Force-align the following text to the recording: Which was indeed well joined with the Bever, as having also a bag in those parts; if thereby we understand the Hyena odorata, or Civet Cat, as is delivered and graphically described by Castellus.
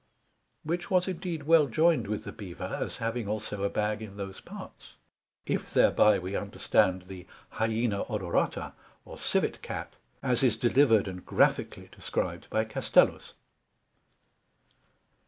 Which 0.63 0.89
was 0.89 1.07
indeed 1.07 1.43
well 1.43 1.67
joined 1.67 2.07
with 2.07 2.23
the 2.23 2.31
Bever, 2.31 2.75
as 2.81 2.97
having 2.97 3.27
also 3.27 3.61
a 3.63 3.69
bag 3.69 4.01
in 4.01 4.17
those 4.17 4.39
parts; 4.41 4.95
if 5.45 5.71
thereby 5.71 6.17
we 6.17 6.35
understand 6.35 7.03
the 7.03 7.27
Hyena 7.49 8.05
odorata, 8.05 8.73
or 9.05 9.19
Civet 9.19 9.61
Cat, 9.61 9.93
as 10.23 10.41
is 10.41 10.57
delivered 10.57 11.07
and 11.07 11.23
graphically 11.23 11.87
described 11.95 12.49
by 12.49 12.63
Castellus. 12.63 13.33